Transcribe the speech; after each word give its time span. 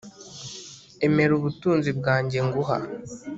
Emera 1.05 1.31
ubutunzi 1.35 1.89
bwanjye 1.99 2.37
nguha 2.47 2.77